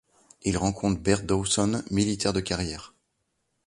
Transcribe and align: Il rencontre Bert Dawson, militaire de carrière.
Il 0.41 0.57
rencontre 0.57 0.99
Bert 0.99 1.21
Dawson, 1.21 1.83
militaire 1.91 2.33
de 2.33 2.39
carrière. 2.39 2.95